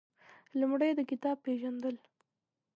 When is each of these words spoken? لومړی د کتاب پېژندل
لومړی 0.59 0.91
د 0.97 0.99
کتاب 1.11 1.37
پېژندل 1.45 1.95